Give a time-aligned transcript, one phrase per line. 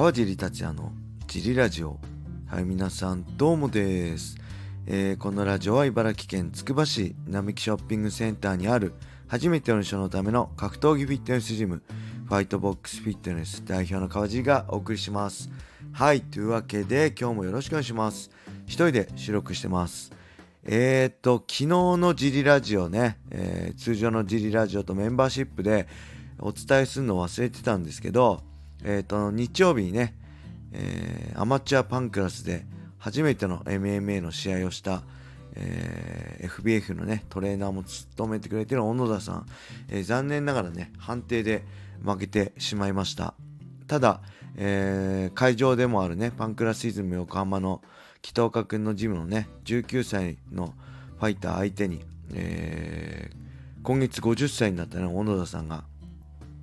[0.00, 0.94] 川尻達也の
[1.26, 1.98] ジリラジオ。
[2.46, 4.38] はい皆さんどうもです、
[4.86, 8.94] えー、このラジオは茨城県つくば市並木ショッピングセンターにある
[9.28, 11.82] 初めての人のための格闘技フィットネスジム
[12.26, 15.50] ファイトボックスフィットネス代表の川尻がお送りします。
[15.92, 18.30] はいというわけで今日もよろしくお願いします。
[18.64, 20.12] 一人で収録してます。
[20.64, 25.86] えー、っと昨日のジリラジオね、えー、通常のジリラジオとメンバーシップで
[26.38, 28.48] お伝えするの忘れてたんですけど
[28.84, 30.14] えっ、ー、と、日曜日にね、
[30.72, 32.64] えー、アマチュアパンクラスで
[32.98, 35.02] 初めての MMA の試合をした、
[35.54, 39.46] えー、FBF のね、トレーナーも務めてくれてる小野田さん、
[39.88, 41.64] えー、残念ながらね、判定で
[42.04, 43.34] 負けてしまいました。
[43.86, 44.20] ただ、
[44.56, 47.82] えー、会場でもあるね、パンクラシズム横浜の
[48.22, 50.74] 北岡君のジムのね、19歳の
[51.18, 55.84] ファイター相手に、えー、今月50歳になったね、小野田さんが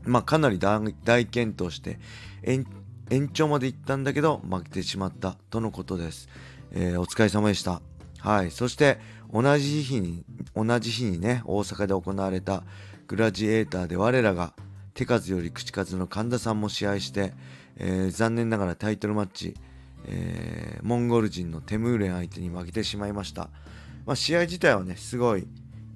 [0.08, 2.00] まあ、かなり大健闘して
[2.44, 2.66] 延
[3.30, 6.30] 長まで行ったんだけど負けてしまったとのことです、
[6.72, 7.81] えー、お疲れ様でした。
[8.20, 8.52] はい。
[8.52, 9.00] そして
[9.31, 10.23] 同じ日に
[10.56, 12.64] 同じ日にね大阪で行われた
[13.08, 14.54] グラジエーターで我らが
[14.94, 17.34] 手数より口数の神田さんも試合して、
[17.78, 19.53] えー、残念ながらタイトルマッチ、
[20.06, 23.50] えー、モンゴル人のテムーレン相手に負けてしまいました、
[24.06, 25.48] まあ、試合自体はねすごい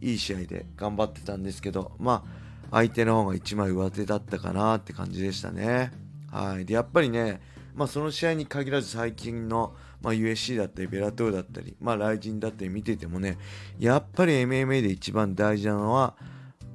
[0.02, 2.42] いい試合で頑張ってたんですけどまあ
[2.72, 5.92] 相手の方が1枚上手だったかなって感じでしたね。
[6.32, 6.66] はい。
[6.66, 7.42] で、やっぱりね、
[7.76, 13.38] まあその試合に限らず最近の、まあ、USC だったり、ベラトーだったり、まあライジンだったり見ててもね、
[13.78, 16.16] やっぱり MMA で一番大事なのは、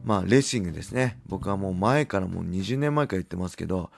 [0.05, 1.19] まあレスリングですね。
[1.27, 3.91] 僕はもう前からもう20年前から言ってますけど、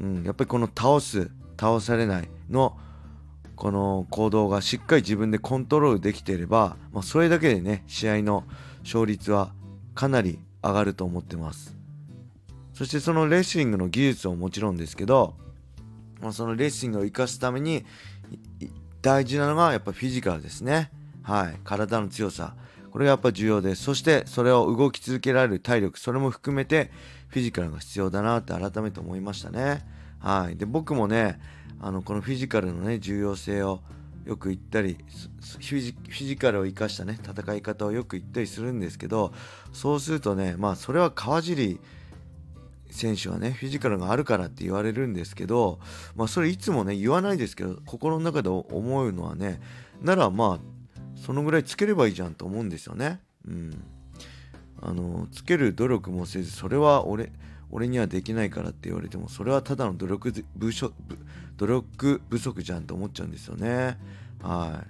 [0.00, 2.76] うん、やっぱりこの倒す、倒されないの、
[3.56, 8.44] この行動がしっかり自分でコントロールできていれば、まあ、それだけでね、試合の
[8.82, 9.52] 勝率は
[9.94, 11.76] かなり上がると思ってます。
[12.72, 15.34] そしてそのレスリングの技術ももちろんですけど、
[16.20, 17.84] まあ、そのレスリングを生かすために
[19.02, 20.90] 大事なのがやっぱフィジカルですね。
[21.22, 21.60] はい。
[21.62, 22.54] 体の強さ。
[22.90, 23.82] これがやっぱ重要です。
[23.82, 26.00] そしてそれを動き続けられる体力。
[26.00, 26.90] それも含めて
[27.28, 29.84] フィジカルが必要だなって改めて思いましたね。
[30.18, 30.56] はい。
[30.56, 31.38] で僕もね
[31.80, 33.80] あのこのフィジカルのね重要性を
[34.24, 39.32] よく言ったりフィジカルを生かしたね戦い方をよく言ったりするんですけど
[39.72, 41.80] そうするとねまあそれは川尻
[42.90, 45.80] 選手はねフィジカルがあるからって言われるんですけど
[46.14, 49.60] まあそれいつもね言わないですけど心の中で思うのはね
[50.00, 53.20] ならまあそのぐらいつければいいじゃんと思うんですよね。
[53.48, 53.82] うん、
[54.80, 57.32] あのつける努力もせずそれは俺
[57.70, 60.72] 俺にはできないからって言われてもそれはただの努力不
[61.56, 63.98] 努力不足じゃんと思っちゃうんですよね。
[64.42, 64.82] は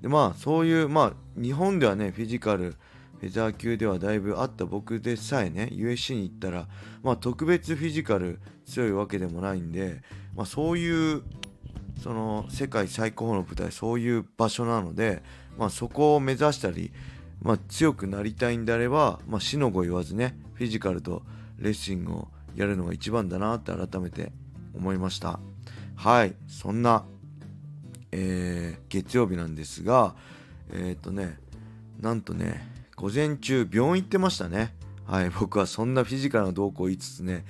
[0.00, 0.02] い。
[0.02, 2.76] でまあそういうまあ日本ではねフィジカル
[3.20, 6.68] フェザー級ではだいぶあった僕でさえね USC に行ったら
[7.02, 10.02] まあ特別フィジカル強いわけでもないんで
[10.34, 11.22] まあそういう
[12.02, 15.22] その世界最高峰の舞台そういう場所なので
[15.56, 16.92] まあそこを目指したり
[17.40, 21.22] まあ強くなりたいんであればまあ死の子言わずねフィジカルと
[21.58, 24.32] レッシングをやるのが一番だなって改めて
[24.74, 25.40] 思いました。
[25.96, 26.34] はい。
[26.48, 27.04] そんな、
[28.12, 30.14] えー、月曜日なんですが
[30.72, 31.38] えっ、ー、とね
[32.00, 34.74] なんとね午前中病院行ってましたね。
[35.06, 35.30] はい。
[35.38, 37.44] 僕はそんなフィジカルな動向を言いつつね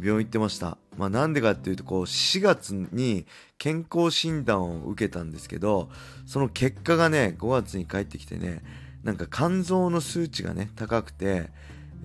[0.00, 0.78] 病院行ってました。
[0.96, 3.26] まあなんでかっていうとこう4月に
[3.58, 5.90] 健康診断を受けたんですけど
[6.26, 8.62] その結果がね5月に帰ってきてね
[9.02, 11.50] なんか肝臓の数値がね高くて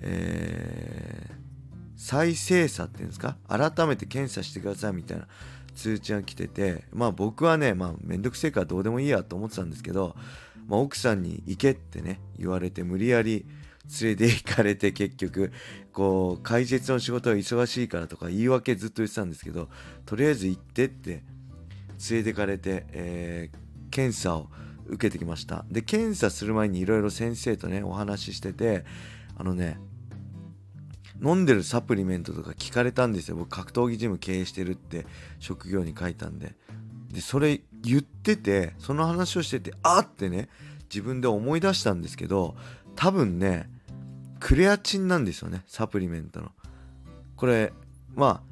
[0.02, 1.09] えー、
[2.10, 3.36] 再精査っていうんですか？
[3.46, 5.28] 改めて検査してくださいみたいな
[5.76, 10.16] 通知が来ててまあ僕はねまあめんどくせえからどうでもいいやと思ってたんですけど、
[10.66, 13.46] まあ、奥さんに行けってね言われて無理やり
[14.02, 15.52] 連れて行かれて 結局
[15.92, 19.68] こう解説の仕事は忙しいからとか言い訳ずっと言ってたんですけど
[20.04, 21.22] とりあえず行ってって
[22.10, 23.56] 連れてかれて、えー、
[23.90, 24.50] 検査を
[24.86, 25.64] 受けてきました。
[25.70, 28.84] で検査する前にいろいろ先生とねお話ししてて
[29.36, 29.78] あのね
[31.22, 33.36] 飲んでるサプリメントとか聞かれたんですよ。
[33.36, 35.06] 僕格闘技ジム経営してるって
[35.38, 36.54] 職業に書いたんで。
[37.12, 40.48] でそれ言っててその話をしててあってね
[40.84, 42.54] 自分で思い出したんですけど
[42.94, 43.68] 多分ね
[44.38, 46.50] クレアチンなんですよねサプリメントの。
[47.36, 47.72] これ
[48.14, 48.50] まあ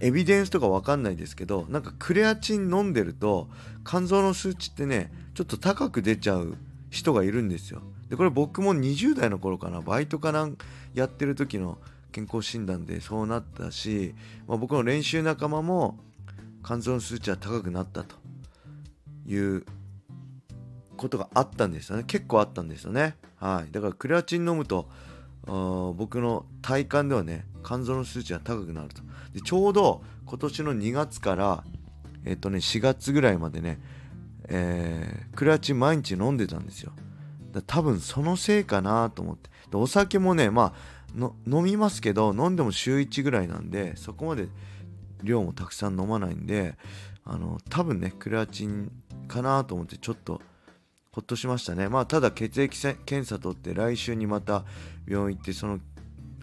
[0.00, 3.48] エビデンスとかわかんないですけどなんかクレアチン飲んでると
[3.86, 6.56] 肝臓の数値ってねちょっと高く出ちゃう
[6.90, 7.82] 人がいるんですよ。
[8.08, 10.56] でこれ僕も20代の頃かなバイトかなん
[10.94, 11.78] やってる時の
[12.14, 14.14] 健康診断でそうなったし、
[14.46, 15.98] まあ、僕の練習仲間も
[16.64, 18.14] 肝臓の数値は高くなったと
[19.26, 19.64] いう
[20.96, 22.04] ことがあったんですよね。
[22.06, 23.16] 結構あったんですよね。
[23.34, 23.72] はい。
[23.72, 24.88] だからクレアチン飲むと
[25.44, 29.02] 僕の体感ではね肝臓の数値が高くなると。
[29.32, 31.64] でちょうど今年の2月から
[32.24, 33.80] えっとね4月ぐらいまでね
[34.46, 36.92] えー、クラチン毎日飲んでたんですよ。
[37.66, 39.50] 多分そのせいかなと思って。
[39.70, 44.48] でお酒もねまあ飲みますけど飲んでも週1ぐらいなんでそこまで
[45.22, 46.76] 量もたくさん飲まないんで
[47.24, 48.90] あの多分ねクレアチン
[49.28, 50.40] かなと思ってちょっと
[51.12, 51.88] ほっとしましたね。
[51.88, 54.64] まあただ血液検査取って来週にまた
[55.06, 55.78] 病院行ってその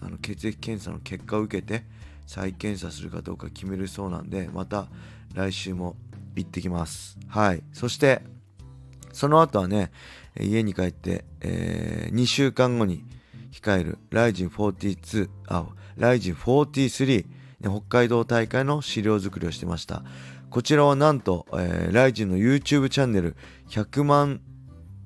[0.00, 1.84] あの血液検査の結果を受けて
[2.26, 4.86] 再検査するかどうか決めるそうなんでまた
[5.34, 5.94] 来週も
[6.34, 7.18] 行ってきます。
[7.28, 7.62] はい。
[7.72, 8.22] そして
[9.12, 9.92] その後はね
[10.40, 13.04] 家に帰って、えー、2週間後に
[13.52, 15.66] 控える Ryzen42 あ
[15.98, 17.26] Ryzen43
[17.60, 20.02] 北海道大会の資料作りをしてました
[20.50, 23.36] こちらはなんと、えー、ライジンの YouTube チャンネル
[23.68, 24.40] 100万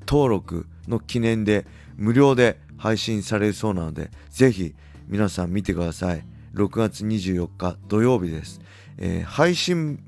[0.07, 1.67] 登録の記念で
[1.97, 4.75] 無料で配信されるそうなので、ぜひ
[5.09, 6.25] 皆さん見てください。
[6.55, 8.61] 6月24日土曜日です。
[8.99, 10.03] えー、配信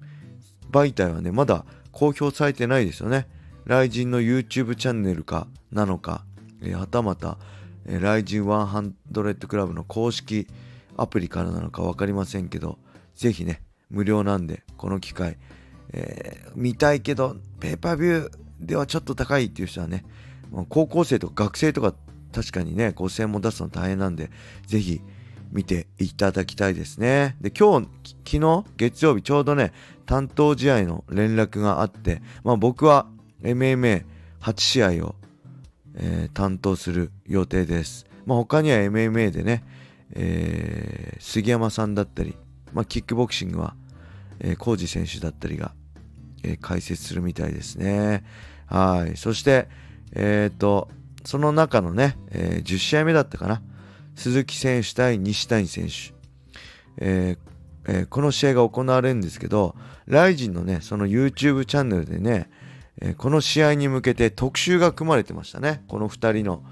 [0.70, 3.26] 媒体はね、まだ公表されてないですよね。
[3.64, 6.24] ライジンの YouTube チャンネルかなのか、
[6.72, 7.38] はたまた、
[7.88, 10.46] えー、ライジン100クラブの公式
[10.96, 12.78] アプリからなのか分かりませんけど、
[13.14, 15.38] ぜひね、無料なんで、この機会、
[15.92, 18.30] えー、見たいけど、ペーパービュー
[18.60, 20.04] ではちょっと高いっていう人はね、
[20.68, 21.94] 高校生とか学生とか
[22.32, 24.30] 確かにね、5000円も出すの大変なんで、
[24.66, 25.00] ぜひ
[25.50, 27.36] 見ていただきたいですね。
[27.40, 27.88] で、今日、
[28.24, 29.72] 昨日、月曜日、ちょうどね、
[30.06, 33.06] 担当試合の連絡があって、まあ僕は
[33.42, 34.04] MMA8
[34.56, 35.14] 試合を、
[35.98, 38.06] えー、担当する予定です。
[38.24, 39.64] まあ他には MMA でね、
[40.12, 42.36] えー、杉山さんだったり、
[42.72, 43.74] まあ、キックボクシングは、
[44.40, 45.72] えー、コージ選手だったりが、
[46.42, 48.24] えー、解説するみたいですね。
[48.66, 49.16] はい。
[49.16, 49.68] そして、
[50.14, 50.88] えっ、ー、と、
[51.24, 53.62] その中のね、えー、10試合目だったかな。
[54.14, 56.14] 鈴木選手対西谷選手。
[56.98, 57.48] えー
[57.90, 59.74] えー、この試合が行われるんですけど、
[60.06, 62.50] ライジンのね、その YouTube チャンネルでね、
[63.16, 65.84] この試合に向けて特集が組まれてましたね。
[65.88, 66.62] この2人の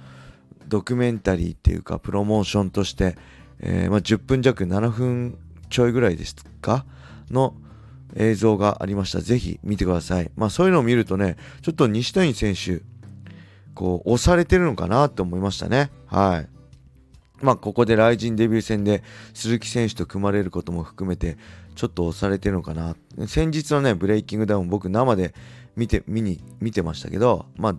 [0.67, 3.17] ドキュメンタリーっていうか、プロモーションとして、
[3.61, 5.39] えー、まあ、10分弱、7分
[5.71, 6.85] ちょいぐらいですか？
[7.31, 7.55] の
[8.17, 9.21] 映像がありました。
[9.21, 10.31] ぜひ見てください。
[10.37, 12.83] まあそういうのを見るとね、ちょっと西谷選手、
[13.75, 15.91] こう、押されてるのかなって思いましたね。
[16.07, 16.56] はい。
[17.43, 19.03] まあここでライジンデビュー戦で
[19.35, 21.37] 鈴木選手と組まれることも含めて、
[21.75, 22.97] ちょっと押されてるのかな。
[23.27, 25.35] 先日のね、ブレイキングダウン僕生で
[25.77, 27.77] 見て、見に、見てましたけど、まあ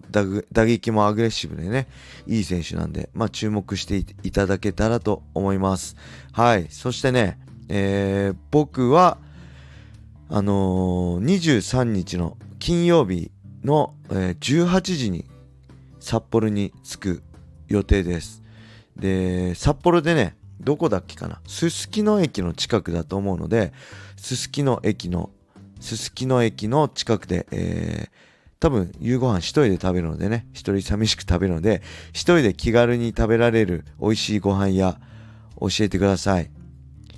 [0.51, 1.88] 打撃もアグレッシブでね、
[2.27, 5.95] いい選手なんで、まあ注目していただけたらと思います。
[6.31, 6.68] はい。
[6.69, 7.39] そしてね、
[7.69, 9.18] えー、僕は、
[10.30, 13.31] あのー、23日の金曜日
[13.63, 15.25] の、えー、18時に
[16.00, 17.24] 札幌に着く
[17.68, 18.44] 予定です。
[18.99, 21.39] で、札幌でね、どこだっけかな？
[21.47, 23.71] すすきの駅の近くだと思うので、
[24.17, 25.29] すすきの駅の、
[25.79, 28.09] すすきの駅の近くで、えー、
[28.59, 34.99] 多分夕ご飯一人で食べるのでね、一人寂しく食べるので、一人で気軽に食べられる美味しいご飯屋
[35.59, 36.49] 教えてください。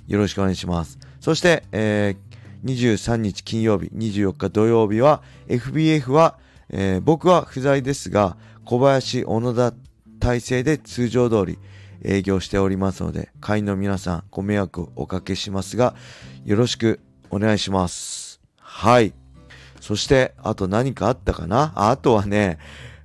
[0.06, 0.98] よろしくお願いします。
[1.20, 6.38] そして、えー、23日金曜日、24日土曜日は FBF は、
[6.68, 8.36] えー、僕は不在ですが、
[8.66, 9.74] 小林、小野田
[10.20, 11.58] 体制で通常通り
[12.02, 15.94] 営業しておりますので、会員の皆さんご迷惑おかけしますが、
[16.44, 18.40] よろしくお願いします。
[18.58, 19.12] はい。
[19.80, 21.72] そして、あと何かあったかな？
[21.74, 22.58] あとはね、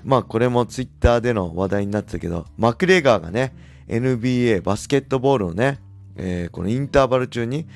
[0.04, 3.54] まあこれもツイッターでの話題になってたけど、マクレガーがね、
[3.88, 5.80] NBA バスケットボールをね、
[6.16, 7.68] えー、このインターバル中に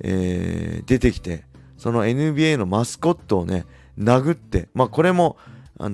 [0.00, 1.44] えー、出てきて、
[1.78, 3.64] その NBA のマスコットをね、
[3.96, 5.36] 殴って、まあこれも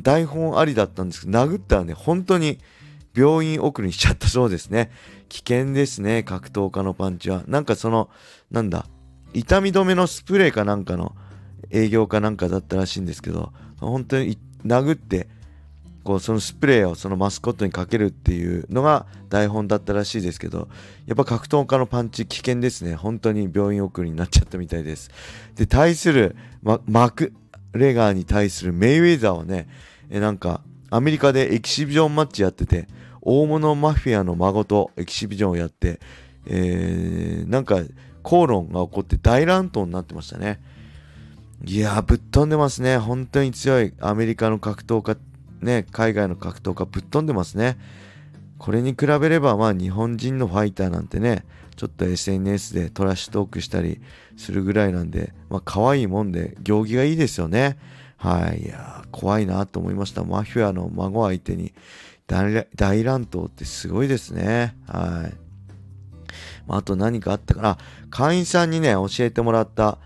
[0.03, 2.59] 台本ありだったんですけど、殴ったらね、本当に
[3.15, 4.91] 病院送りにしちゃったそうですね。
[5.29, 7.45] 危険ですね、格闘家のパンチは。
[7.47, 8.09] なんかその、
[8.51, 8.87] なんだ、
[9.33, 11.15] 痛み止めのスプレーかなんかの
[11.71, 15.29] 営業かなんかだったらしいんですけど、本当に殴って、
[16.03, 20.69] こうそのスプレーをそのマスコットにかけるっていうのが台本だったらしいですけど
[21.07, 25.11] やっぱ格闘家のパンチ危険ですね本当に病院送りになっちゃったみたいです
[25.57, 27.35] で対するママク
[27.73, 29.69] レガーに対するメイウェザーはね
[30.09, 32.89] えなんかアメリカでエキシビジョンマッチやってて
[33.23, 36.01] 大物マフィアの孫とエキシビジョンをやって
[36.47, 37.81] えー、なんか
[38.23, 40.61] 口論が起こって大乱闘になってましたね
[41.65, 45.17] いやぶっ飛んでますね本当に強いアメリカの格闘家
[45.63, 47.79] ね、海外の格闘家ぶっ飛んでますね。
[48.59, 51.45] これに比べれば、まあ日本人のファイターなんてね、
[51.77, 54.01] ちょっと SNS でトラッシュトークしたり
[54.37, 57.79] するぐらいなんで、まあ可愛いもんで、行儀がいいですよね。
[58.21, 58.65] はい。
[58.65, 60.25] いや怖いなと思いました。
[60.25, 61.73] マフィアの孫相手に
[62.27, 64.77] 大乱闘ってすごいですね。
[64.87, 65.35] はい。
[66.67, 67.79] まあ、と何かあったかな。
[68.11, 69.99] 会員さんにね、教えてもらった、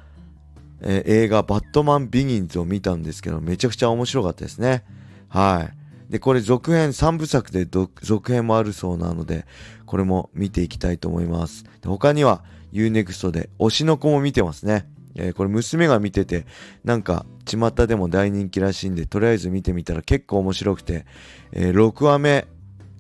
[0.81, 4.85] えー、映画バットマンビギンズを見たんですけど、めちゃくちゃ面白かったですね。
[5.29, 5.69] は
[6.09, 6.13] い。
[6.13, 9.45] で、これ続編3部作で続編もあるそうなので、
[9.85, 11.65] これも見ていきたいと思います。
[11.85, 14.87] 他には Unext で推しの子も見てますね。
[15.17, 16.47] えー、これ娘が見てて、
[16.85, 21.07] なんか巷でも大人気らしいんで、とりあえず見てみたら結構面白くて、
[21.53, 22.47] えー、6話目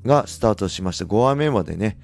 [0.05, 1.05] がスタートしました。
[1.05, 1.99] 5話目までね、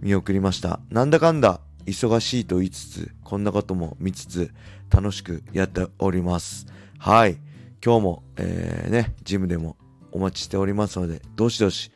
[0.00, 0.80] 見送りました。
[0.90, 4.52] なんだかんだ忙しいと言いつつ、こんなことも見つつ、
[4.90, 6.66] 楽しくやっております。
[6.98, 7.38] はい。
[7.84, 9.76] 今日も、えー、ね、ジムでも
[10.12, 11.90] お待ちしておりますので、どしどし、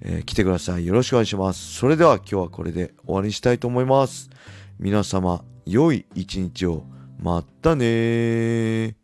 [0.00, 0.86] えー、来てください。
[0.86, 1.74] よろしくお願いします。
[1.74, 4.30] それでは今日はこれで終わりにしたいと思います。
[4.78, 6.84] 皆様、良い一日を。
[7.20, 8.94] まったね